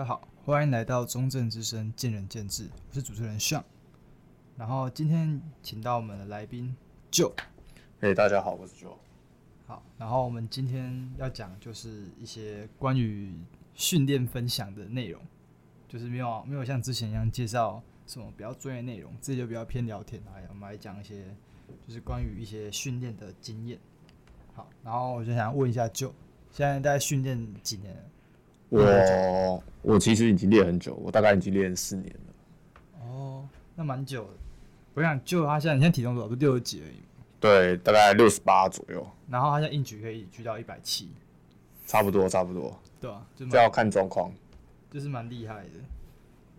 [0.00, 3.62] 大家好，欢迎来到中正之声见仁见智，我是主持人 Sean。
[4.56, 6.74] 然后今天请到我们的来宾
[7.12, 7.34] Joe。
[8.00, 8.96] 嘿，大家好，我是 Joe。
[9.66, 13.34] 好，然后我们今天要讲就是一些关于
[13.74, 15.20] 训练分享的内容，
[15.86, 21.26] 就是没有没有像之前一样介绍什么比较专业内容，这就比较偏聊天来，我们来讲一些
[21.86, 23.78] 就是关于一些训练的经验。
[24.54, 26.12] 好，然后我就想问一下 Joe，
[26.50, 28.02] 现在在训练几年了？
[28.70, 33.02] 我我其实已经练很久，我大概已经练四年了。
[33.02, 34.30] 哦，那蛮久的。
[34.94, 36.28] 我想 Joe 他现在你现在体重多少？
[36.28, 37.24] 不是六十几而已吗？
[37.38, 39.06] 对，大概六十八左右。
[39.28, 41.10] 然后他现在硬举可以举到一百七，
[41.86, 42.78] 差不多差不多。
[43.00, 44.32] 对啊，就这要看状况，
[44.90, 45.70] 就是蛮厉害的。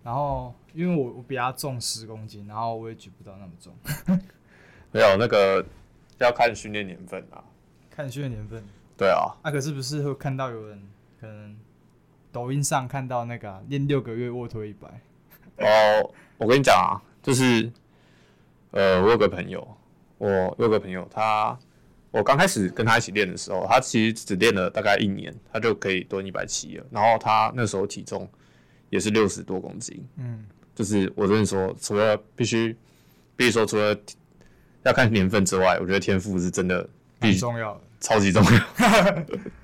[0.03, 3.73] 然后因为我我比他重十公斤，然后我也举不到那么重。
[4.91, 5.63] 没有那个
[6.17, 7.43] 要看训练年份啊，
[7.89, 8.63] 看训练年份。
[8.97, 9.37] 对啊。
[9.43, 10.81] 那、啊、可是不是会看到有人
[11.19, 11.55] 可能
[12.31, 14.87] 抖音上看到那个练、啊、六个月卧推一百？
[15.57, 17.71] 哦，我跟你讲啊，就是
[18.71, 19.67] 呃，我有个朋友，
[20.17, 21.57] 我有个朋友，他
[22.09, 26.85] 我刚开始跟他一起练的时候，他其实只练了大概一年，他就可以蹲一百七了。
[26.89, 28.27] 然后他那时候体重
[28.89, 30.03] 也是六十多公斤。
[30.17, 32.75] 嗯，就是我跟你说，除了必须
[33.35, 33.95] 必须说，除了
[34.83, 38.59] 要看年份之外，我觉得天赋是真的很重要的，超级重要。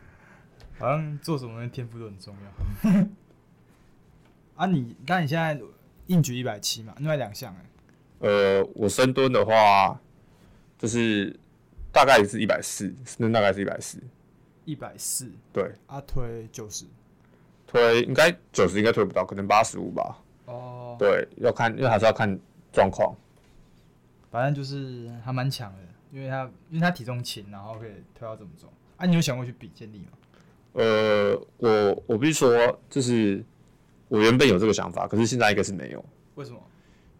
[0.80, 3.02] 好像做什么天赋都很重要。
[4.56, 5.60] 啊你，你那你现在
[6.08, 6.94] 硬举一百七嘛？
[6.98, 7.66] 另外两项哎。
[8.20, 10.00] 呃，我深蹲的话，
[10.78, 11.40] 就是
[11.92, 14.02] 大概是一百四，深蹲大概是一百四。
[14.66, 15.32] 一百四。
[15.54, 15.72] 对。
[15.86, 16.86] 啊，推九十。
[17.68, 20.18] 推应该九十应该推不到，可能八十五吧。
[20.46, 20.96] 哦。
[20.98, 22.40] 对，要看，因为还是要看
[22.72, 23.16] 状况。
[24.32, 25.80] 反正就是还蛮强的，
[26.12, 28.70] 因为他因为他体重轻，然后可以推到这么重。
[28.98, 30.18] 啊，你有想过去比健力吗？
[30.78, 33.44] 呃，我我必须说，就是
[34.08, 36.06] 我原本有这个想法，可是现在应该是没有。
[36.36, 36.60] 为什么？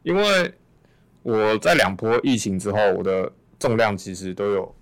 [0.04, 0.54] 因为
[1.24, 4.76] 我在两波疫情之后，我的重量其实都有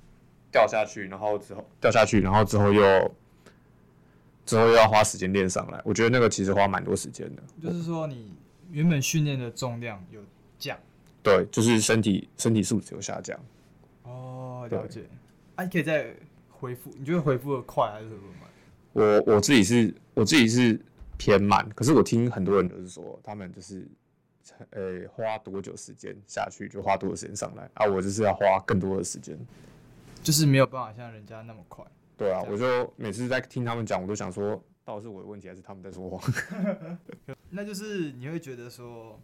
[0.52, 3.16] 掉下去，然后之后掉下去，然后之后又
[4.46, 5.82] 之后又要花时间练上来。
[5.86, 7.42] 我觉得那个其实花蛮多时间的。
[7.64, 8.34] 就是说，你
[8.72, 10.20] 原本训练的重量有
[10.60, 10.78] 降？
[11.24, 13.40] 对，就是身体身体素质有下降。
[14.04, 15.06] 哦，了解。
[15.56, 16.14] 啊，你可以再
[16.50, 16.92] 恢复？
[17.00, 18.50] 你觉得恢复的快还是恢复慢？
[18.96, 20.80] 我我自己是，我自己是
[21.18, 23.86] 偏慢，可是我听很多人都是说，他们就是，
[24.70, 29.38] 呃、欸，花多久时间下去就花多久时间上来啊，我就是要花更多的时间，
[30.24, 31.84] 就是没有办法像人家那么快。
[32.16, 36.34] 对啊，我就每次在听他们讲，我都想说，到底是我的问题还是他们在说谎？
[37.52, 39.20] 那就是你会觉得说，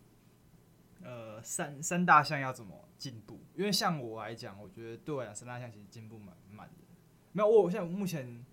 [1.01, 3.39] 呃，三三大项要怎么进步？
[3.55, 6.83] 因为像我来讲，我觉得对我来讲三大项其实进步蛮慢的。
[7.31, 8.45] 没有，我现在目前。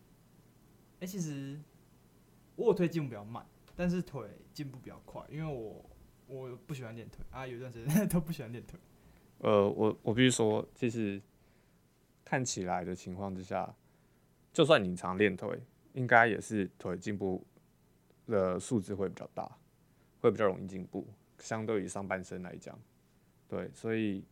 [1.01, 1.59] 哎、欸，其实
[2.57, 5.85] 卧推进步比较慢，但是腿进步比较快，因为我
[6.27, 8.79] 我不喜欢练腿啊，有段时间 都不喜欢练腿。
[9.39, 11.23] 呃，我我必须说，其实
[12.25, 13.73] 看起来的情况之下，
[14.53, 17.47] 就算你常练腿，应该也是腿进步
[18.27, 19.57] 的数字会比较大，
[20.21, 21.07] 会比较容易进步，
[21.39, 22.77] 相对于上半身来讲，
[23.47, 24.25] 对，所以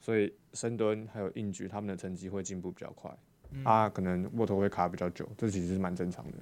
[0.00, 3.14] 所以深蹲还有硬举，他们的成绩会进步比较快。
[3.50, 6.38] 嗯、啊，可能握头会卡比较久，这其实是蛮正常的。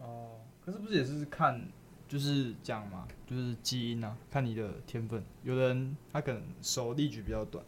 [0.00, 1.60] 哦，可是不是也是看，
[2.06, 5.24] 就是讲嘛，就是基因啊，看你的天分。
[5.42, 7.64] 有的人他可能手力举比较短，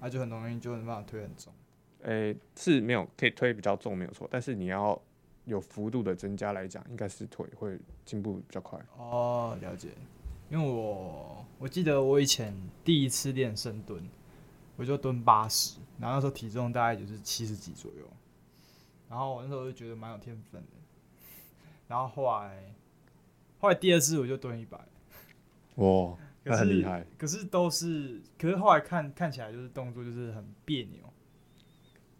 [0.00, 1.52] 他就很容易就没办法推很重。
[2.02, 5.00] 诶、欸，是没有可以推比较重没有错，但是你要
[5.44, 8.78] 有幅度的增加来讲，应该是腿会进步比较快。
[8.96, 9.88] 哦，了解。
[10.50, 12.54] 因为我我记得我以前
[12.84, 14.02] 第一次练深蹲。
[14.76, 18.04] 我就蹲八十，然后那时候体重大概就是七十几左右，
[19.08, 20.76] 然后我那时候就觉得蛮有天分的，
[21.86, 22.74] 然后后来，
[23.60, 24.76] 后来第二次我就蹲一百，
[25.76, 27.06] 哇，那很厉害。
[27.16, 31.12] 可是都是，可是后来看看起来就是动作就是很别扭，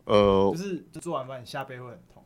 [0.05, 2.23] 呃，就是就做完饭你下背会很痛，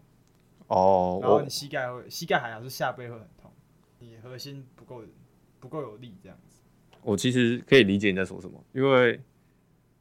[0.66, 3.50] 哦，然后你膝盖会膝盖还好，是下背会很痛，
[3.98, 5.02] 你核心不够
[5.58, 6.60] 不够有力这样子。
[7.00, 9.18] 我其实可以理解你在说什么，因为。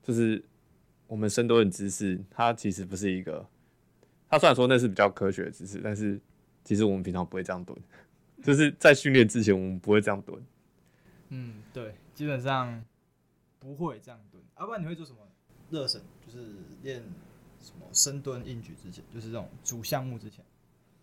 [0.08, 0.42] 就是
[1.06, 3.46] 我们深蹲的姿势，它其实不是一个。
[4.30, 6.18] 它虽然说那是比较科学的姿势，但是
[6.64, 7.78] 其实我们平常不会这样蹲。
[8.42, 10.42] 就是在训练之前，我们不会这样蹲。
[11.28, 12.82] 嗯，对，基本上
[13.60, 14.42] 不会这样蹲。
[14.58, 15.20] 要、啊、不然你会做什么
[15.70, 16.02] 热身？
[16.26, 17.04] 就是练
[17.60, 20.46] 什么深蹲、硬举之前，就是这种主项目之前。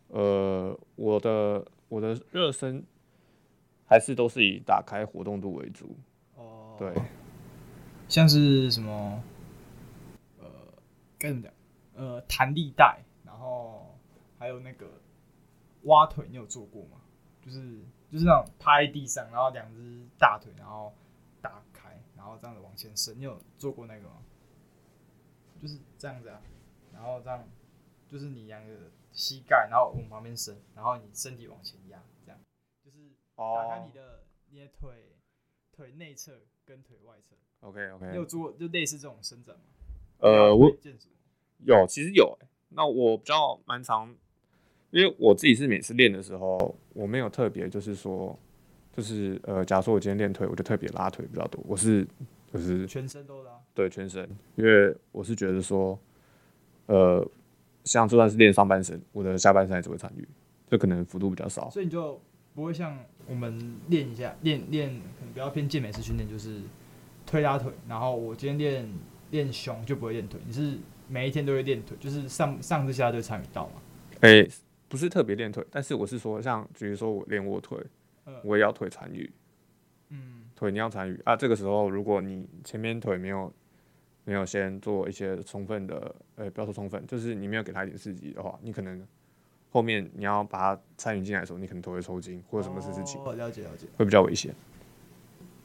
[0.08, 2.82] 呃，我的我的热身
[3.84, 5.94] 还是都是以打开活动度为主。
[6.36, 6.94] 哦，对。
[8.08, 9.22] 像是什么，
[10.38, 10.46] 呃，
[11.18, 11.52] 该怎么讲？
[11.94, 13.96] 呃，弹力带，然后
[14.38, 15.00] 还有那个
[15.82, 17.00] 蛙腿，你有做过吗？
[17.40, 20.92] 就是就是那种趴在地上，然后两只大腿然后
[21.42, 23.18] 打开，然后这样子往前伸。
[23.18, 24.22] 你有做过那个吗？
[25.60, 26.40] 就是这样子啊，
[26.92, 27.48] 然后这样，
[28.08, 32.40] 就是你两个膝盖，然后往旁边伸，然后你身体往前压，这样，
[32.84, 34.20] 就是打开你的、oh.
[34.48, 35.16] 你的腿
[35.72, 37.34] 腿内侧跟腿外侧。
[37.60, 38.06] OK OK。
[38.10, 39.62] 你有做过就类似这种伸展吗？
[40.18, 40.70] 呃，我
[41.64, 42.46] 有，其实有、欸。
[42.70, 44.14] 那我比较蛮常，
[44.90, 48.36] 因为我自己是每次练的时候，我没有特别就是说，
[48.92, 51.62] 就是呃，假如说我今天练腿，我就特别拉腿比较多。
[51.66, 52.06] 我是
[52.52, 53.52] 就是全身都拉。
[53.74, 55.98] 对，全身，因为我是觉得说，
[56.86, 57.26] 呃，
[57.84, 60.26] 像就算是练上半身，我的下半身还是会参与，
[60.68, 61.70] 就可能幅度比较少。
[61.70, 62.20] 所以你就
[62.54, 62.96] 不会像
[63.26, 66.60] 我们练一下，练练可能比较偏健美式训练，就是
[67.26, 67.72] 推拉腿。
[67.88, 68.88] 然后我今天练
[69.30, 70.78] 练胸就不会练腿，你是
[71.08, 73.82] 每一天都会练腿，就是上上至下都参与到嘛？
[74.20, 74.50] 诶、欸，
[74.88, 77.76] 不是特别练腿，但是我是说，像比如说我练卧推，
[78.44, 79.30] 我也要腿参与。
[80.10, 81.34] 嗯，腿你要参与啊。
[81.34, 83.52] 这个时候如果你前面腿没有
[84.24, 89.04] 没有先做一些充分的，呃，不要说充分，就是你没有给他一点刺激的话，你可能
[89.74, 93.20] 后面你要把它参与进来的时候，你可能头会抽筋或者什么事情。
[93.24, 94.54] 哦，了解了解，会比较危险。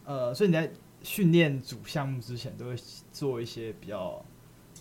[0.04, 0.68] 呃，所以你在
[1.04, 2.76] 训练主项目之前，都会
[3.12, 4.26] 做一些比较，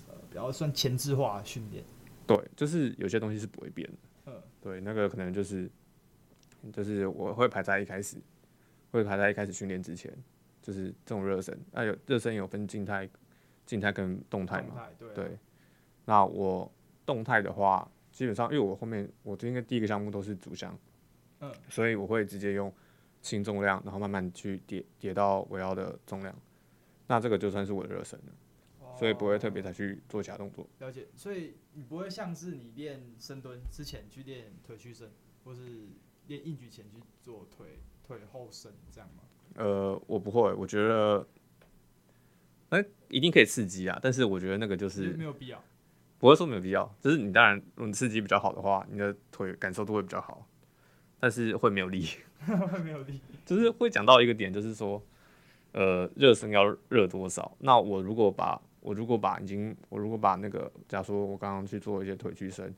[0.08, 1.84] 呃，比较算前置化的训练。
[2.26, 4.32] 对，就是有些东西是不会变的。
[4.32, 4.32] 嗯，
[4.62, 5.70] 对，那个可能就是，
[6.72, 8.16] 就是我会排在一开始，
[8.90, 10.10] 会排在一开始训练之前，
[10.62, 11.54] 就是这种热身。
[11.70, 13.06] 那有热身有分静态。
[13.66, 15.38] 静态跟动态嘛，对，对，
[16.06, 16.72] 那我
[17.04, 17.86] 动态的话，
[18.18, 20.76] 基本上因为我后面我今天第一个项目都是主项，
[21.38, 22.74] 嗯，所以我会直接用
[23.22, 26.34] 轻重量，然后慢慢去叠叠到我要的重量，
[27.06, 28.32] 那这个就算是我的热身了，
[28.80, 30.66] 哦，所以不会特别再去做其他动作。
[30.80, 35.08] 了解，所以你不会像是你练深蹲之前去练腿屈伸，
[35.44, 35.60] 或是
[36.26, 39.22] 练硬举前去做腿腿后伸这样吗？
[39.54, 41.24] 呃，我不会，我觉得。
[42.70, 43.98] 哎、欸，一定可以刺激啊！
[44.02, 45.64] 但是我觉得那个就是没有必要，
[46.18, 46.92] 不会说没有必要。
[47.00, 50.46] 就是你当然，如果你刺激比较好的话，你的腿感受度会比较好，
[51.20, 52.06] 但是会没有力，
[52.44, 53.20] 会没有力。
[53.46, 55.02] 就是会讲到一个点，就是说，
[55.72, 57.56] 呃，热身要热多少？
[57.60, 62.74] 那我如果把我如果把已经我如果把那个，假如说我刚刚去做一些腿屈伸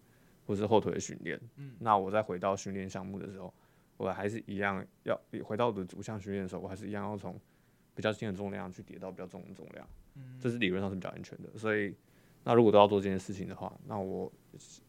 [0.46, 3.52] 或是后腿的训练，嗯，那我再回到训练项目的时候，
[3.96, 7.38] 我还是一样要回到我的主项训练的时候，我还是一样要从。
[7.93, 11.50] 比较轻的重量去叠到比较重的重量，嗯这是理论上是比较安全的。
[11.58, 11.94] 所以，
[12.44, 14.31] 那如果都要做这件事情的话，那我，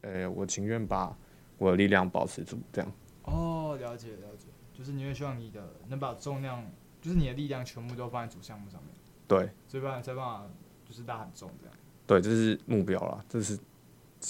[0.01, 1.15] 呃、欸，我情愿把
[1.57, 2.91] 我的力量保持住，这样。
[3.23, 6.63] 哦，了解了解，就是你会希望你的能把重量，
[7.01, 8.93] 就是你的力量全部都放在主项目上面。
[9.27, 10.45] 对，所以办才办法
[10.85, 11.75] 就是拉很重这样。
[12.07, 13.57] 对，这是目标啦，这是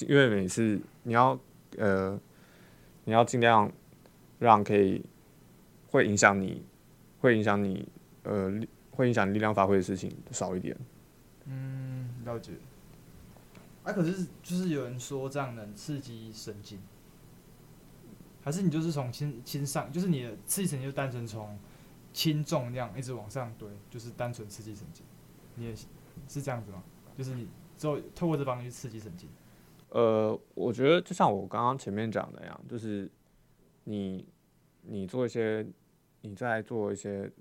[0.08, 1.40] 因为每次你要
[1.78, 2.20] 呃，
[3.06, 3.72] 你要尽量
[4.40, 5.04] 让可以
[5.90, 6.64] 会影响你，
[7.20, 7.88] 会影响你。
[8.24, 8.54] 呃，
[8.92, 10.78] 会影响力量发挥的事情少一点。
[11.46, 12.52] 嗯，了解。
[13.84, 16.80] 啊，可是就是有人说这样能刺激神经，
[18.42, 21.58] 还是你就是从轻轻上，就是你的刺激神经就单纯从
[22.14, 25.06] 轻重量一直往上堆，就是单纯刺激神经。
[25.56, 25.88] 你也是
[26.28, 26.84] 是这样子吗？
[27.18, 29.30] 就是你之后透过这方面去刺激神经。
[29.90, 33.10] 呃，我觉得就像我刚刚前面讲的那样，就是
[33.84, 34.26] 你
[34.84, 35.66] 你做一些，
[36.22, 37.32] 你在做一些。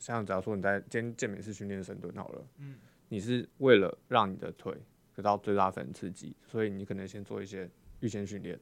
[0.00, 2.76] 像假如说你在健健美式训练深蹲好了，嗯，
[3.08, 4.72] 你是为了让你的腿
[5.18, 8.56] 得到最大分刺激，所以你可能先做一些预先训练，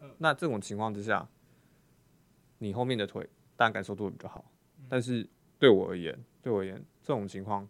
[0.00, 1.24] 嗯，那这种情况之下，
[2.58, 3.24] 你后面的腿
[3.54, 4.44] 当然感受度会比较好，
[4.78, 5.24] 嗯，但是
[5.56, 7.68] 对我而言，对我而言，这种情况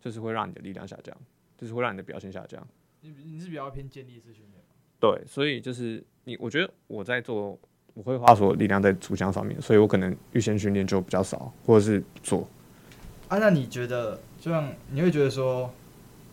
[0.00, 1.14] 就是会让你的力量下降，
[1.58, 2.66] 就是会让你的表现下降。
[3.02, 4.64] 你你是比较偏健力式训练？
[4.98, 7.58] 对，所以就是你，我觉得我在做。
[7.94, 12.48] 我会花所有力量在主项上面，所以我可能预先训练就比较少，或者是做。
[13.26, 15.68] 啊，那你觉得，就像你会觉得说，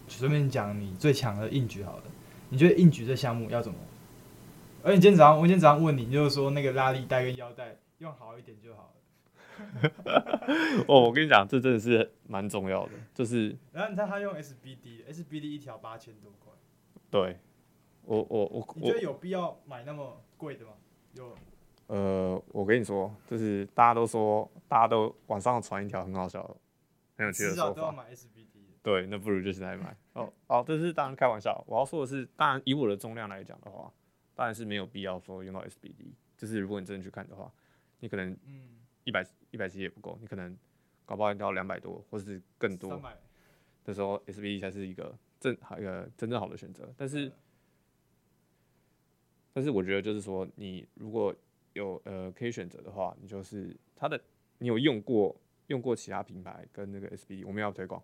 [0.07, 2.03] 随便讲你最强的硬举好了，
[2.49, 3.77] 你觉得硬举这项目要怎么？
[4.83, 8.91] 而你今天早上，我今天早上问你，你就是说那个拉力带跟腰带用好一点就好了。
[10.87, 13.57] 哦，我跟你讲，这真的是蛮重要的，就是。
[13.71, 16.53] 然 后你看他用 SBD，SBD 一条八千多块。
[17.09, 17.39] 对，
[18.03, 20.73] 我我我，你觉得有必要买那么贵的吗？
[21.13, 21.35] 有。
[21.87, 26.55] 呃，我跟你说，就是大家都说，大家都网上传一条很好笑的、
[27.17, 27.95] 很有趣的说法。
[28.85, 29.97] 对，那不如就现在买。
[30.13, 31.63] 哦好，这是当然开玩笑。
[31.65, 33.91] 我要说的是，当然以我的重量来讲的话，
[34.35, 36.13] 当然是没有必要说用到 SBD。
[36.37, 37.51] 就是如果你真的去看的话，
[37.99, 38.37] 你可能
[39.03, 40.55] 一百一百七也不够，你可能
[41.03, 43.01] 搞不好要两百多，或是更多。
[43.83, 46.93] 的时候 SBD 才是一个正好一个真正好的选择。
[46.95, 47.31] 但是，
[49.51, 51.33] 但是我觉得就是说，你如果
[51.73, 54.21] 有呃可以选择的话，你就是它的，
[54.59, 55.35] 你有用过
[55.67, 58.01] 用过其他品牌跟那个 SBD，我们要推广，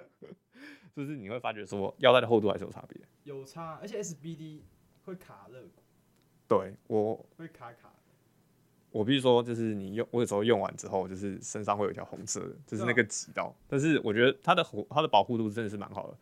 [0.94, 4.60] 就是你会发觉说腰带的厚度还是有差别，有差，而且 SBD
[5.04, 5.82] 会卡肋骨，
[6.48, 7.92] 对我会卡卡。
[8.90, 13.54] 我必须说，就是你用，我有时候用完之后，就是身上会有一条红色的，就是那个挤到。
[13.66, 16.18] 但是我觉得它的它的保护度真的是蛮好的，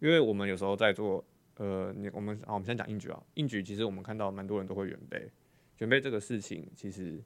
[0.00, 1.24] 因为我们有时候在做，
[1.56, 5.30] 呃，你我们啊，我们先讲硬举啊，硬举其实我们看到蛮多人都会远背，
[5.78, 7.18] 远背这个事情其实，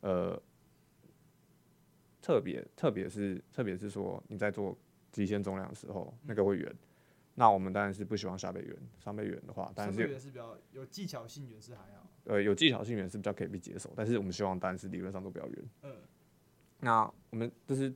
[0.00, 0.38] 呃，
[2.26, 4.76] 特别特别是特别是说你在做
[5.12, 6.74] 极限重量的时候，那个会圆。
[7.36, 12.10] 那我们当然是不希望下背圆，上背圆的话，但是圆是比较有技巧性，圆是还好。
[12.24, 15.64] 呃，有技巧性圆是比较可以被接受，但是我们希望当然是理论上都不要圆。
[15.82, 15.94] 嗯。
[16.80, 17.94] 那我们就是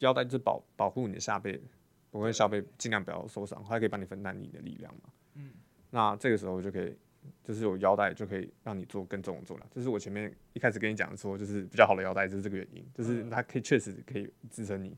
[0.00, 1.62] 腰带，就是保保护你的下背，
[2.10, 5.02] 不会下背尽量不要受伤，它还可以帮你分担你的力量嘛。
[5.34, 5.52] 嗯。
[5.90, 6.98] 那这个时候就可以，
[7.42, 9.68] 就是有腰带就可以让你做更重的重量。
[9.70, 14.96] 这是我前面一开始跟你讲说，就是比较好的腰带就是这个原因，就是它可以确实可以支撑你。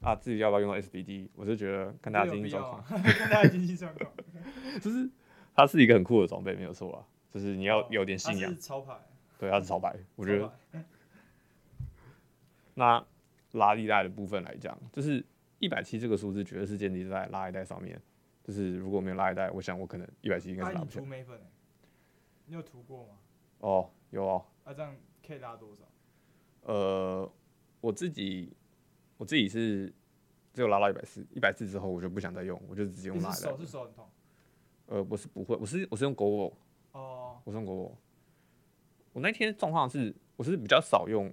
[0.00, 1.28] 啊，自己要不要用到 SBD？
[1.34, 4.10] 我是觉得看大家经济状况， 看大家经济状况，
[4.80, 5.08] 就是
[5.54, 7.04] 它是一个很酷的装备，没有错啊。
[7.30, 8.50] 就是你要有点信仰。
[8.50, 8.94] 它是潮牌。
[9.38, 9.94] 对，它是超牌。
[10.16, 10.52] 我觉得。
[12.74, 13.04] 那
[13.52, 15.22] 拉力带的部分来讲，就是
[15.58, 18.00] 一百七这个数字绝对是建立在拉力带上面。
[18.42, 21.04] 就是如果没有拉一带，我想我可能一百七应该是拉不起来。
[21.04, 21.40] 涂眉粉，
[22.46, 23.18] 你有涂过吗？
[23.58, 24.44] 哦，有哦。
[24.64, 24.94] 啊，这样
[25.26, 25.84] 可以拉多少？
[26.62, 27.32] 呃，
[27.80, 28.52] 我自己。
[29.18, 29.92] 我自己是
[30.54, 33.36] 只有拉到一百四，一百四之后我就不想再用，我就直接用拉的。
[33.36, 34.08] 手是手很痛？
[34.86, 36.54] 呃，我是不会，我是我是用 GOGO。
[36.92, 37.38] 哦。
[37.44, 37.92] 我是用 GOGO。
[39.12, 41.30] 我那天状况是，我是比较少用，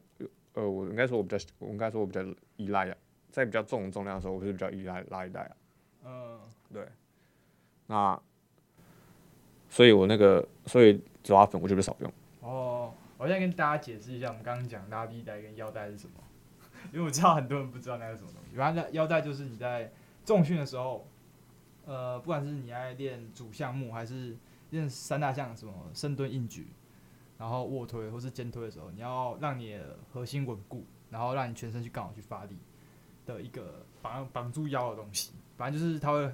[0.51, 2.21] 呃，我应该说我比较，我应该说我比较
[2.57, 2.97] 依赖啊，
[3.31, 5.55] 在比较重的重量的时候，我是比较依赖拉一带啊。
[6.03, 6.41] 嗯。
[6.73, 6.87] 对。
[7.87, 8.19] 那，
[9.69, 12.13] 所以我那个，所以紫花粉我就比较少用。
[12.41, 16.13] 哦，我现在跟大家解释一下，我们刚刚讲拉力带跟腰带是什么。
[16.93, 19.91] 因为我知道很多人不知道那是什么东西，反正腰带就是你在
[20.23, 21.05] 重训的时候，
[21.85, 24.37] 呃，不管是你在练主项目还是
[24.69, 26.67] 练三大项，什么深蹲、硬举，
[27.37, 32.57] 然后卧推或是肩推的时候，你要让你的核心稳固，然后让你全身去刚好去发力
[33.25, 35.31] 的一个绑绑住腰的东西。
[35.57, 36.31] 反正就是它会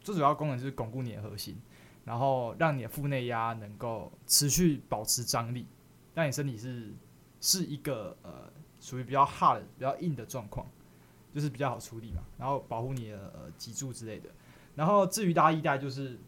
[0.00, 1.56] 最主要功能就是巩固你的核心，
[2.04, 5.66] 然后让你的腹内压能够持续保持张力，
[6.14, 6.92] 让你身体是
[7.40, 8.50] 是一个呃。
[8.82, 10.66] 属于比较 hard、比较硬的状况，
[11.34, 12.22] 就是比较好处理嘛。
[12.38, 14.30] 然后保护你的脊柱之类的。
[14.74, 16.18] 然后至于拉力带，就是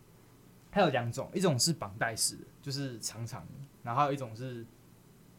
[0.71, 3.53] 它有两种，一种是绑带式的，就是长长的；
[3.83, 4.67] 然后还有一种是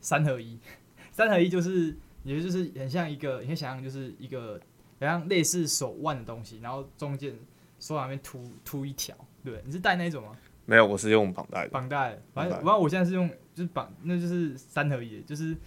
[0.02, 0.58] 三合一。
[1.14, 4.60] 三合一就是，也就是很像一个，你可以想象就是一个，
[5.00, 7.38] 好像类似手腕的东西，然后中间
[7.84, 9.16] 手腕那边凸凸一条。
[9.44, 10.38] 对，你是戴那一种吗？
[10.66, 11.70] 没有，我是用绑带的。
[11.70, 15.58] 绑带，反正反正我现在是用，就是绑，那就是三合一，就是。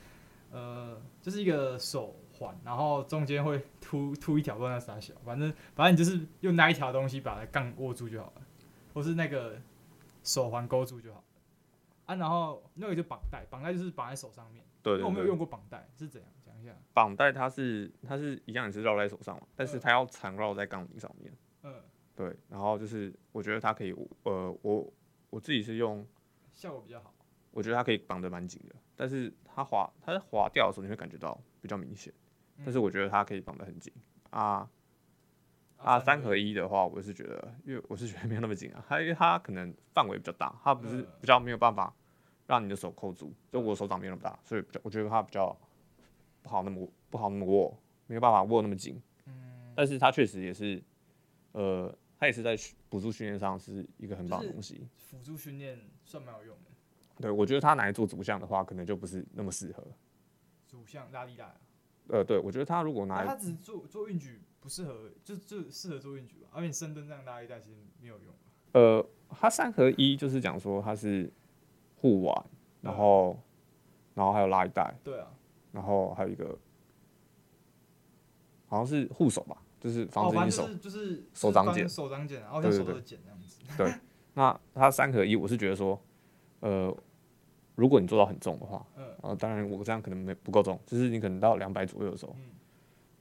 [0.52, 8.42] 呃，就是一个手环，然后中间会凸凸一条，不知道那啥小，反正反正你就是用那一条东西把它杠握住就好了，
[8.94, 9.60] 或是那个
[10.22, 11.24] 手环勾住就好了。
[12.06, 14.64] 啊，然后那个就绑带，绑带就是绑在手上面。
[14.82, 16.30] 对，我没有用过绑带是怎样？
[16.46, 16.72] 讲一下。
[16.94, 21.30] 绑带它是它是一样也是绕在手上嘛，但是它要缠绕在杠铃上面。
[21.64, 21.74] 嗯。
[22.16, 23.94] 对，然后就是我觉得它可以，
[24.24, 24.92] 呃，我
[25.30, 26.04] 我自己是用
[26.54, 27.12] 效果比较好。
[27.52, 32.12] 我觉得它可以绑得蛮紧的，但是它滑，它在滑掉的时候你会感觉到比较明显，
[32.56, 33.92] 嗯、但是我觉得它可以绑得很紧
[34.30, 34.68] 啊
[35.78, 41.94] 啊三合一的话，我是觉得，因为我是觉得没有那么紧啊，它因为它可能范围比较大，它不是比较没有办法
[42.46, 45.56] 让你的手扣住，就我手掌没有那么大，所以比较我觉得它比较
[46.42, 47.74] 不好那么不好那么握，
[48.06, 50.82] 没有办法握那么紧，嗯，但是它确实也是，
[51.52, 52.56] 呃，它也是在
[52.88, 56.70] 辅助训练上是一个很棒的东西，辅助训练算蛮有用的。
[57.20, 59.86] 对，我觉得他拿来做主项的话，可能就不是那么适合。
[60.66, 61.54] 主项拉力带。
[62.08, 66.48] 呃，对，我觉得他如果拿来，他只做做运举不适合，就就适合做运举吧。
[66.52, 68.34] 而且深蹲这样拉力带其实没有用。
[68.72, 71.32] 呃，他三合一就是讲说他是
[71.96, 72.46] 护腕，
[72.80, 73.42] 然后、嗯、
[74.14, 74.94] 然后还有拉力带。
[75.02, 75.32] 对啊。
[75.72, 76.58] 然后还有一个
[78.66, 83.02] 好像是护手吧，就是防止你手、哦、就是手掌茧，手掌茧，然后像手的样
[83.40, 83.60] 子。
[83.76, 83.94] 对，
[84.34, 86.00] 那它三合一，我是觉得说，
[86.60, 86.96] 呃。
[87.76, 92.44] 如果你做到很重的话，嗯，啊，当然我这样可能没不够重，就是你可能到两百左右的时候，嗯，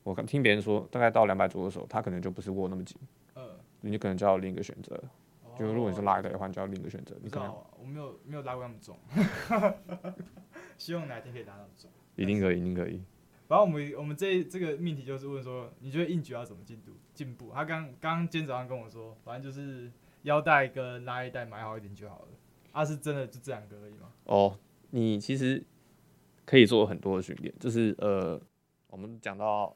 [0.04, 2.98] 我听别人说大概到两百左右的时候，他可能就不是握那么紧，
[3.36, 3.44] 嗯，
[3.82, 4.96] 你可能就要另一个选择，
[5.44, 7.14] 哦，就如果你是拉一个的话，你就要另一个选择。
[7.22, 8.98] 你可能我没有没有拉过那么重
[10.78, 13.04] 希望哪天可以拉到重，一定可以，一定可以。
[13.48, 17.52] 然后我们我们这这个命题就是问说，你觉得硬举要怎么进度进步？
[17.54, 19.92] 他刚刚今天早上跟我说，反正就是
[20.24, 22.28] 腰带跟拉力带买好一点就好了。
[22.74, 24.12] 他、啊、是真的就这两个而已吗？
[24.26, 24.60] 哦，
[24.90, 25.64] 你其实
[26.44, 28.42] 可以做很多的训练，就是呃，
[28.88, 29.68] 我们讲到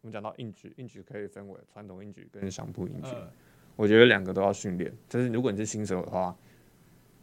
[0.00, 3.30] 我们讲到硬举，硬举可以分为传统硬举跟相扑硬举，呃、
[3.76, 4.90] 我觉得两个都要训练。
[5.08, 6.34] 就是如果你是新手的话，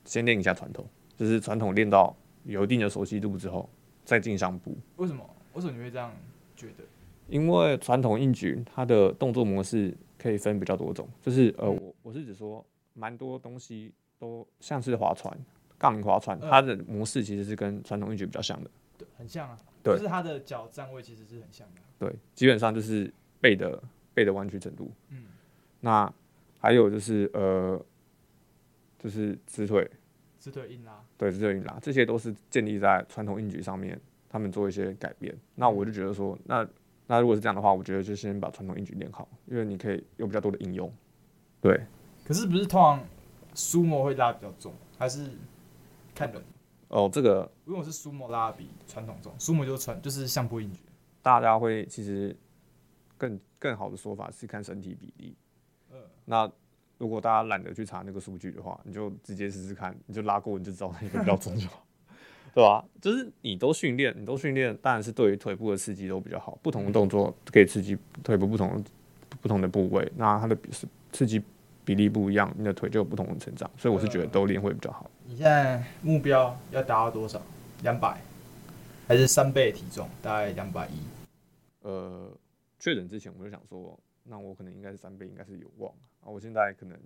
[0.05, 3.67] 先练一下传统，就是传统练到有一定的熟悉度之后，
[4.05, 4.77] 再进相扑。
[4.97, 5.27] 为什么？
[5.57, 6.11] 为什么你会这样
[6.55, 6.83] 觉得？
[7.27, 15.35] 因为传统硬举它的动作模式可以分比较多种，就是呃，我我是指说，蛮多东西都像是划船、
[15.79, 23.11] 杠铃划船，它的模式其实是跟传统硬举比较像的，对，很像啊，对，就是它的脚站位其实是很像的，对，基本上就是
[23.41, 23.81] 背的
[24.13, 25.25] 背的弯曲程度，嗯，
[25.79, 26.13] 那
[26.59, 27.83] 还有就是呃，
[28.99, 29.89] 就是直腿，
[30.39, 36.67] 直腿硬拉，对，直腿硬拉，这些都是建立在传统硬举上面，他们做一些改变，那我就觉得说那。
[37.09, 40.91] 那如果是这样的话，我觉得就先把传统硬举练好，因为你可以有比较多的应用。
[41.61, 41.81] 对，
[42.25, 43.01] 可是不是通常
[43.55, 45.31] Sumo 会拉比较重，还是
[46.13, 46.43] 看人？
[46.89, 50.81] 哦，这个如果是 Sumo 拉比传统重，Sumo 就是传就是相扑硬举。
[51.21, 52.35] 大家会其实
[53.17, 55.33] 更更好的说法是看身体比例。
[55.93, 55.97] 嗯。
[56.25, 56.51] 那
[56.97, 61.86] 如果大家懒得去查那个数据的话，你就直接试试看，你就拉过你就知道哪个比较重就好。
[62.57, 62.81] 对吧、啊？
[62.99, 66.57] 就是你都训练，你都训练，当然是对于腿部的刺激都比较好。
[66.63, 68.83] 不同的动作可以刺激腿部不同
[69.39, 70.57] 不同的部位，那它的
[71.11, 71.39] 刺激
[71.85, 73.69] 比例不一样，你的腿就有不同的成长。
[73.77, 75.07] 所以我是觉得都练会比较好。
[75.27, 77.39] 你现在目标要达到多少？
[77.83, 78.19] 两百，
[79.07, 80.09] 还是三倍体重？
[80.23, 80.93] 大概两百一。
[81.83, 82.27] 呃，
[82.79, 86.25] 确诊之前我就想说，那我可能应该是三倍，应该是有望啊。
[86.25, 86.97] 我现在可能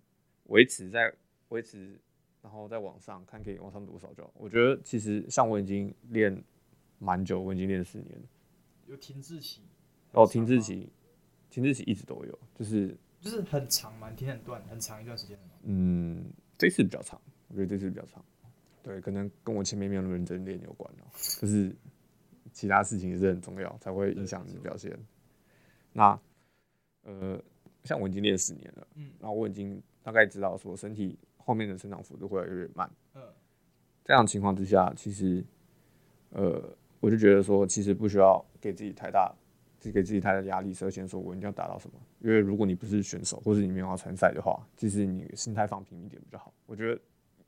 [0.46, 1.12] 维持在
[1.50, 2.00] 维持。
[2.42, 4.34] 然后在网上看可以往上多少就好。
[4.36, 6.44] 我觉得其实像我已经练
[6.98, 8.26] 蛮久，我已经练四年了。
[8.88, 9.62] 有停滞期？
[10.12, 10.90] 哦，停滞期，
[11.50, 15.38] 停滞期一直都有，就是就是很长嘛，停很短，很长一段时间。
[15.64, 16.26] 嗯，
[16.58, 18.24] 这次比较长，我觉得这次比较长。
[18.84, 21.06] 对，可能跟我前面没有那么认真练有关哦。
[21.40, 21.74] 就是
[22.52, 24.98] 其他事情也是很重要，才会影响你的表现。
[25.94, 26.20] 那
[27.04, 27.40] 呃，
[27.84, 31.18] 像我已经练四年了，嗯，然后我已经大概知道说身体。
[31.46, 32.90] 后面的成长幅度会越来越慢。
[33.16, 33.22] 嗯，
[34.04, 35.44] 这样情况之下，其实，
[36.32, 36.62] 呃，
[37.00, 39.34] 我就觉得说，其实不需要给自己太大，
[39.82, 41.96] 给自己太大压力，设限，说我一定要达到什么。
[42.20, 46.54] 因为如果你不是选手，或是你没有要参赛的话，其实你心态放平一点比较好。
[46.66, 47.00] 我觉得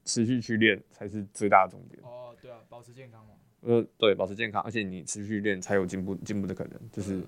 [0.05, 2.01] 持续去练才是最大的重点。
[2.03, 3.33] 哦，对啊，保持健康嘛。
[3.61, 6.79] 呃，对，保持健康，而且你持续练才有进步，进步的可能。
[6.91, 7.21] 就是，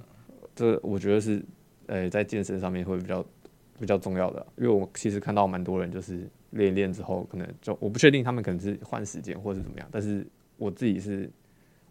[0.53, 1.43] 这我觉得是，
[1.87, 3.25] 呃，在健身上面会比较
[3.79, 4.45] 比较重要的。
[4.57, 6.29] 因为我其实看到蛮多人就是。
[6.55, 10.25] 练一练之后，可能就我不确定他们可能是换时间或者是怎么样，但是
[10.57, 11.29] 我自己是，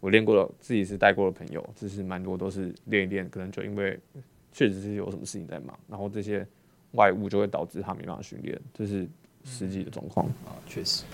[0.01, 4.01] 我练过了，自己是带过的朋友，就是蛮多都是练一练，可能就因为
[4.53, 6.47] 确实是有什么事情在忙，然后这些
[6.93, 9.07] 外物就会导致他没办法训练，这是
[9.45, 11.05] 实际的状况啊，确实。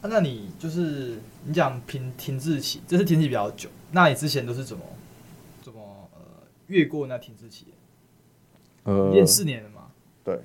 [0.00, 4.84] 啊，那你就是你讲停停滞期，这是停滞比较久，那你之前都是怎么
[5.60, 6.20] 怎么呃
[6.68, 7.66] 越过那停滞期？
[8.84, 9.90] 呃，练四年了嘛？
[10.24, 10.38] 对，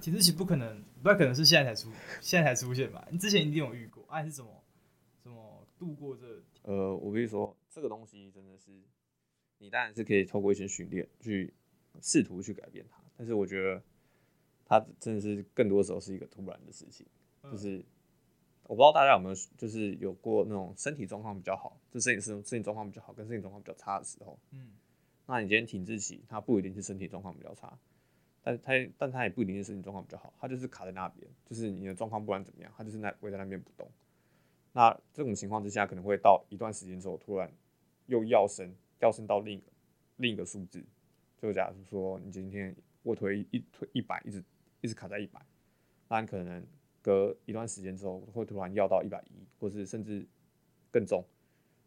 [0.00, 0.76] 停滞期不可能。
[1.02, 3.06] 不太可能是现在才出，现在才出现吧？
[3.10, 4.64] 你之前一定有遇过，哎、啊，是怎么
[5.22, 6.42] 怎么度过这？
[6.62, 8.70] 呃，我跟你说，这个东西真的是，
[9.58, 11.54] 你当然是可以透过一些训练去
[12.02, 13.82] 试图去改变它，但是我觉得
[14.64, 17.06] 它真的是更多时候是一个突然的事情。
[17.50, 17.84] 就是
[18.64, 24.72] 我不知道大家有没有，就是有过那种身体状况比较好，就身体身身体状况比较好，跟身体状况比较差的时候，嗯，
[25.26, 27.78] 那你今天停滞期，它不一定是身体状况比较差。
[28.48, 33.86] 但他，但他也不一定是身体状况比较好，他就是卡在那边，就是你的状况不管怎么样，他就是那围在那边不动。
[34.72, 37.52] 那这种情况之下，可能会到一段时间之后，突然
[38.06, 39.70] 又要升，要升到另一个
[40.16, 40.82] 另一个数字。
[41.36, 44.42] 就假如说你今天卧推一推一百，一直
[44.80, 45.44] 一直卡在一百，
[46.08, 46.66] 那你可能
[47.02, 50.26] 隔一段时间之后，会突然要到一百一，或是甚至
[50.90, 51.22] 更重，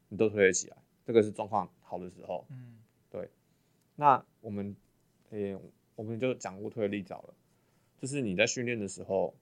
[0.09, 0.77] 你都推得起来。
[1.03, 2.45] 这个是状况好的时候。
[2.51, 2.77] 嗯，
[3.09, 3.31] 对。
[3.95, 4.75] 那我们，
[5.31, 5.59] 诶、欸。
[6.01, 7.33] 我们就讲卧推的例子好了，
[7.99, 9.35] 就是你在训练的时候，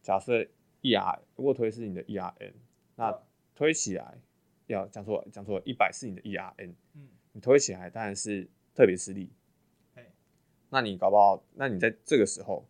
[0.00, 0.42] 假设
[0.80, 2.54] E R 卧推是你的 E R N，
[2.96, 3.22] 那
[3.54, 4.18] 推起来
[4.66, 9.30] 要讲错讲错，一百是你的 E R N，嗯，你推起来当然是特别吃力，
[10.70, 12.66] 那你搞不好，那你在这个时候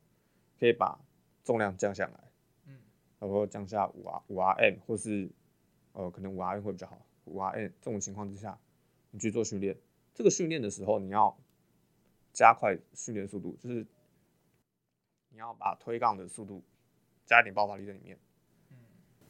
[0.58, 0.98] 可以把
[1.44, 2.20] 重量降下来，
[2.66, 2.76] 嗯，
[3.20, 5.30] 然后降下五 R 五 R M 或是
[5.92, 8.58] 呃可能五 R M 会比较好，五 R M 这种情况之下，
[9.12, 9.76] 你去做训练，
[10.12, 11.38] 这个训练的时候你要。
[12.34, 13.86] 加快训练速度，就是
[15.30, 16.62] 你要把推杠的速度
[17.24, 18.18] 加一点爆发力在里面。
[18.70, 18.76] 嗯，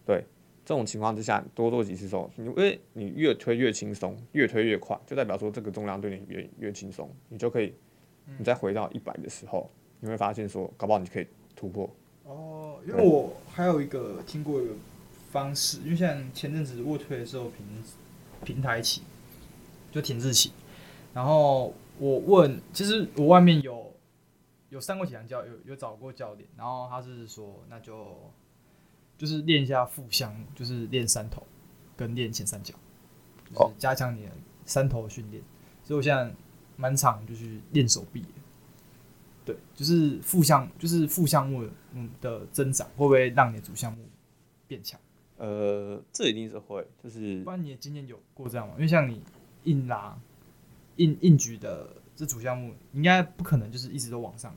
[0.04, 0.24] 对，
[0.64, 7.74] 这种情况之下多做几次之后，因为你越推越轻松，越推越快，就代表说这个重量对你越越轻松，你就可以，
[8.38, 11.88] 你再回到一百的时候，你会发现说，搞不好你可以突破。
[12.24, 14.74] 哦，因为我还有一个听过一个
[15.30, 17.84] 方式，因为像前阵子卧推的时候平
[18.42, 19.02] 平台起，
[19.92, 20.52] 就停滞起，
[21.12, 23.92] 然后我问，其实我外面有
[24.70, 28.16] 有上过体能教，有有找过教练，然后他是说，那就
[29.16, 31.42] 就是练一下副项目，就是练三头
[31.96, 32.74] 跟练前三角，
[33.52, 34.32] 就是加强你的
[34.66, 35.42] 三头训练。
[35.82, 36.34] 所以我现在
[36.76, 38.24] 蛮常就去练手臂。
[39.44, 44.02] 对，就是副项，就是副项目嗯的增长，会不会让你的主项目
[44.66, 44.98] 变强？
[45.36, 47.42] 呃，这一定是会，就是。
[47.44, 48.72] 不然你的经验有过这样吗？
[48.76, 49.22] 因为像你
[49.64, 50.18] 硬拉、
[50.96, 54.56] 硬硬举的这主项目，应该不可能就是一直都往上，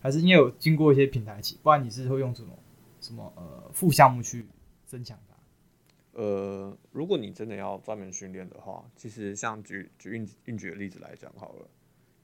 [0.00, 2.52] 还是应该有经过一些平台期，不然你是会用什么
[3.00, 4.46] 什么呃副项目去
[4.84, 6.20] 增强它？
[6.20, 11.68] 呃，如果你真的要专门训练的话，其实像举举硬硬举的例子来讲好了，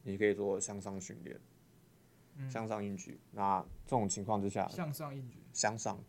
[0.02, 1.38] 你可以做向上训练。
[2.48, 6.02] 向上硬举，那这种情况之下，向上硬举，向上，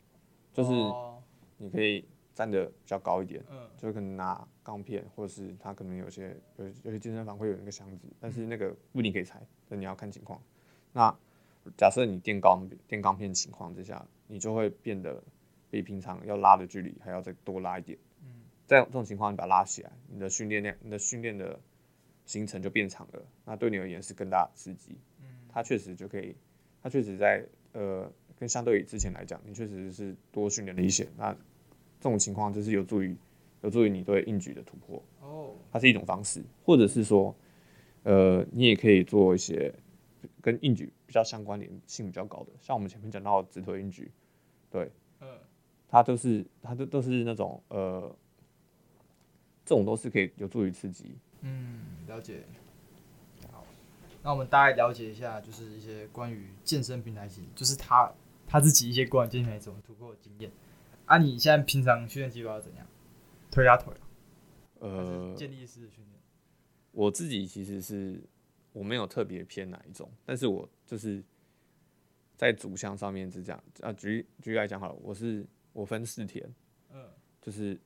[0.54, 0.72] 就是
[1.58, 10.42] 你可以站得比较高一点，嗯，就可能拿钢片，或者是他可能有些有有些健身房会有那个箱子，但是那个不一定可以拆，那你要看情况。
[10.92, 11.16] 那
[11.78, 15.22] 假设你垫钢垫钢片情况之下，你就会变得
[15.70, 21.60] 比平常要拉的距离还要再多拉一点，嗯，在这种情况你把它拉起来，你的训练量，你的训练的
[22.26, 24.98] 行程就变长了，那对你而言是更大的刺激。
[25.22, 26.36] 嗯它确实就可以，
[26.82, 31.08] 它确实在呃，跟相对于之前来讲，你确实是多训练了一些。
[31.16, 31.36] 那
[32.04, 33.16] 这种情况就是有助于
[33.62, 35.02] 有助于你对硬举的突破。
[35.22, 37.34] 哦，它是一种方式，或者是说，
[38.04, 39.74] 呃，你也可以做一些
[40.42, 44.12] 跟硬举比较相关联性比较高的，像我们前面讲到的直腿硬举，
[44.70, 45.30] 对，嗯，
[45.88, 48.14] 它都是它都都是那种呃，
[49.64, 51.16] 这种都是可以有助于刺激。
[51.40, 52.44] 嗯，了解。
[54.22, 58.12] 那我们大概了解一下，就是一些关于健身平台型，就是他
[58.46, 60.52] 他自己一些关于健身平台怎么突破的经验。
[61.14, 62.88] 啊，你现在平常训练计划要怎样？
[63.52, 63.94] 推压腿？
[64.80, 66.20] 呃，建立式训练。
[66.92, 68.20] 我自己其实是
[68.72, 71.24] 我没有特别偏哪一种，但是我就是
[72.36, 73.94] 在主项上面是这样啊。
[73.94, 76.52] 举举例来讲好了，我是我分四天，
[76.92, 77.08] 嗯，
[77.40, 77.80] 就是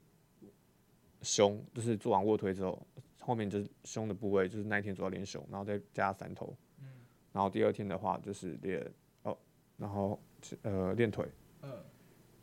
[1.21, 2.81] 胸，就是做完卧推之后。
[3.19, 6.87] 后面就是胸的部位，就是那一天主要练胸，然后再加三头，嗯，
[7.33, 8.89] 然后第二天的话就是练
[9.23, 9.37] 哦，
[9.75, 10.17] 然后
[10.61, 11.27] 呃练腿，
[11.61, 11.83] 嗯，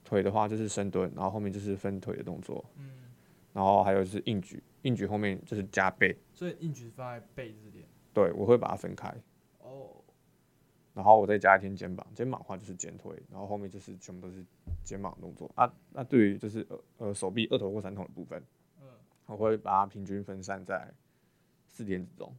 [0.05, 2.91] 腿的话就是深蹲，然后后面就是分腿的动作，嗯，
[3.53, 9.13] 然后还有就是硬举，硬举后面就是加背，所以硬举放在背这边，对，我会把它分开，
[9.59, 9.91] 哦，
[10.93, 14.45] 然后我再加一天肩膀，肩膀的话就是肩推，然后后面就是全部都是
[14.85, 18.39] 肩膀的动作啊，那对于就是呃呃手臂二头或三头的部分。
[18.81, 18.89] 嗯
[19.27, 20.93] 我会把它平均分散在
[21.67, 22.31] 四天之中。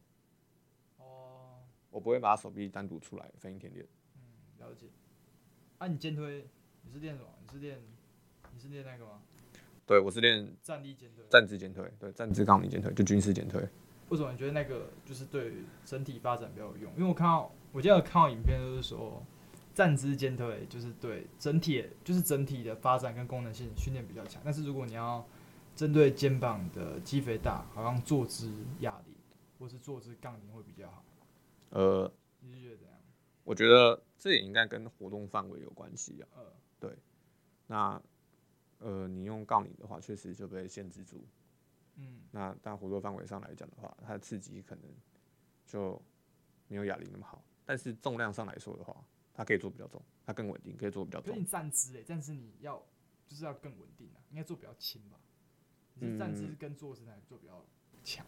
[0.98, 1.58] 哦。
[1.90, 3.84] 我不会把手臂单独出来分一天练。
[4.14, 4.86] 嗯，了解。
[5.78, 6.46] 啊，你肩推，
[6.86, 7.28] 你是练什么？
[7.42, 7.78] 你是练，
[8.54, 9.20] 你是练那个吗？
[9.84, 11.24] 对，我是练站立肩推。
[11.28, 13.60] 站姿肩推，对，站姿杠铃肩推，就军事肩推。
[14.08, 15.52] 为什么你觉得那个就是对
[15.84, 16.92] 整体发展比较有用？
[16.96, 19.20] 因为我看到，我记得看到影片就是说，
[19.74, 24.40] 站姿肩推就是对整体，就是整体的发展跟功能性训练比较强。
[24.44, 25.26] 但是如果你要
[25.74, 29.14] 针对肩膀的肌肥大，好像坐姿哑铃
[29.58, 31.04] 或是坐姿杠铃会比较好。
[31.70, 32.96] 呃，你是觉得怎样？
[33.44, 36.26] 我觉得这也应该跟活动范围有关系啊。
[36.36, 36.96] 呃，对。
[37.66, 38.00] 那
[38.78, 41.24] 呃，你用杠铃的话，确实就被限制住。
[41.96, 42.20] 嗯。
[42.30, 44.84] 那但活动范围上来讲的话，它的刺激可能
[45.66, 46.00] 就
[46.68, 47.42] 没有哑铃那么好。
[47.64, 48.96] 但是重量上来说的话，
[49.34, 51.28] 它可以做比较重，它更稳定，可以做比较重。
[51.28, 52.80] 可是你站姿诶，站姿你要
[53.26, 55.18] 就是要更稳定啊，应该做比较轻吧？
[55.98, 57.64] 是站姿跟坐姿来做比较
[58.04, 58.24] 强。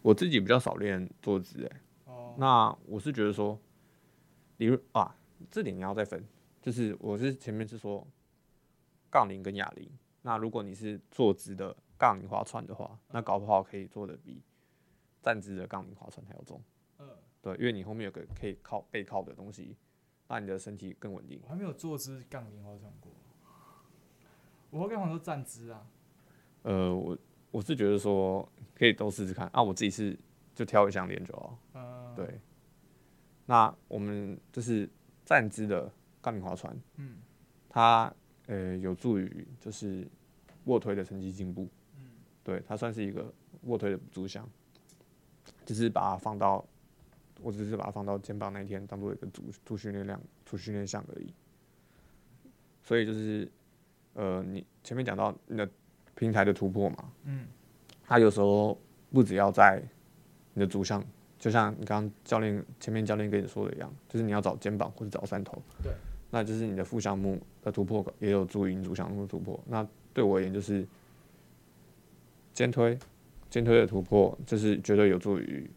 [0.00, 3.60] 我自己比较少练坐姿，哎，哦，那我是觉得说，
[4.56, 5.14] 比如啊，
[5.50, 6.26] 这点你要再分，
[6.68, 8.06] 就是我是前面是说
[9.10, 14.42] 杠铃跟哑铃，那如果你是坐姿的杠铃划船的话，那搞不好可以做的比
[15.22, 16.60] 站姿的杠铃划船还要重。
[16.98, 17.08] 嗯，
[17.40, 19.78] 对，因为你后面有个可以靠背靠的东西，
[20.26, 21.40] 那你的身体更稳定。
[21.42, 23.10] 我还没有坐姿杠铃划船过，
[24.68, 25.86] 我会跟很多站姿啊。
[26.64, 27.16] 呃，我
[27.50, 30.14] 我是觉得说可以都试试看啊，我自己是
[30.54, 31.58] 就挑一项练就好。
[31.72, 32.38] 嗯，对。
[33.46, 34.86] 那我们就是
[35.24, 35.90] 站姿的
[36.28, 37.16] 杠铃划船，嗯，
[37.68, 38.12] 它
[38.46, 40.06] 呃有助于就是
[40.64, 41.68] 卧推的成绩进步。
[41.96, 42.10] 嗯，
[42.44, 44.48] 对，它算是一个卧推的补助项，
[45.64, 46.64] 只是把它放到，
[47.40, 51.32] 我只是把它放到肩膀那一天当做一个主主训练量、主训练项而已。
[52.82, 53.50] 所以就是
[54.14, 55.68] 呃，你前面讲到你的。
[56.14, 57.46] 平台的突破嘛，嗯，
[58.02, 58.76] 它有时候
[59.12, 59.80] 不只要在
[60.52, 61.00] 你的主项，
[61.38, 65.92] 就像你刚刚教练前面教练跟你说的一样，就是你要找肩膀或者找三头，对，
[66.30, 69.58] 那就是你的副项目的突破也有助于你主项目的突破。
[69.66, 70.86] 那对我而言，就是
[72.52, 72.98] 肩推，
[73.48, 75.68] 肩推的突破，就是绝对有助于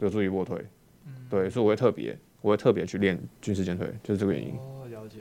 [0.00, 0.58] 有助于卧推。
[1.06, 4.54] 嗯，对，所以我会特别，我会特别去练军事肩推，就是这个原因。
[4.56, 5.18] 哦，了解。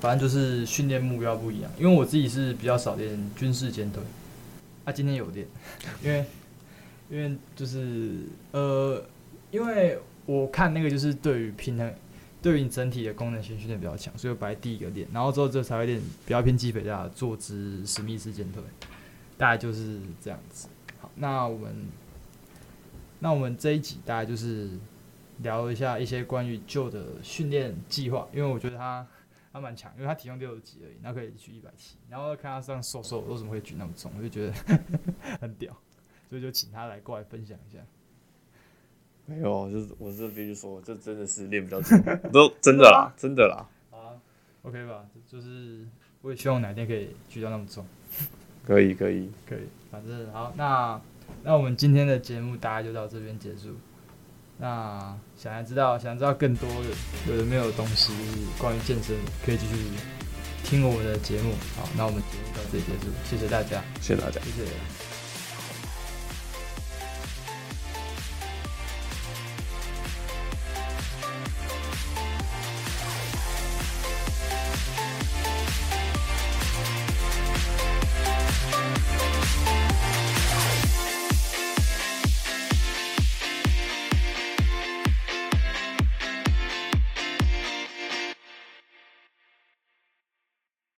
[0.00, 4.02] 反正就是训练目标不一样，因为我自己是比较少练军事肩推。
[4.84, 5.46] 啊，今天有练，
[6.02, 6.24] 因为
[7.08, 8.16] 因为就是
[8.50, 9.02] 呃，
[9.50, 11.94] 因为我看那个就是对于平衡。
[12.42, 18.60] 对于你整体的功能性训练比较强，所以我摆第一个练，然后之后这才会练比较偏基本的坐姿史密斯肩推，
[19.38, 20.68] 大概就是这样子。
[21.00, 21.86] 好，那我们
[23.20, 24.70] 那我们这一集大概就是
[25.38, 29.06] 聊一下一些关于旧的训练计划，因为我觉得他
[29.52, 34.52] 他蛮强，因为他体重六十几而已，那可以举一百七，然后看他这样瘦瘦，为什么会举那么重，我就觉得
[35.40, 35.72] 很屌，
[36.28, 37.78] 所以就请他来过来分享一下。
[39.32, 41.98] 没有，就是我是必须说，这真的是练比较重，
[42.32, 43.66] 都 真的啦，真的啦。
[43.90, 44.12] 啊
[44.62, 45.86] ，OK 吧，就是
[46.20, 47.84] 我也希望哪天可以举到那么重。
[48.66, 49.60] 可以，可以，可以。
[49.90, 51.00] 反正好，那
[51.42, 53.74] 那我们今天的节目大概就到这边结束。
[54.58, 56.88] 那想要知道，想要知道更多的
[57.28, 58.12] 有的没有东西
[58.58, 59.74] 关于健身，可以继续
[60.62, 61.52] 听我们的节目。
[61.76, 65.11] 好，那我们节目到这里结束，谢谢大家，谢谢大家，谢谢。